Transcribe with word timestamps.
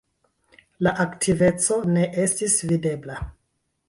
La 0.85 0.93
aktiveco 1.03 1.77
ne 1.97 2.05
estis 2.23 2.57
videbla. 2.73 3.19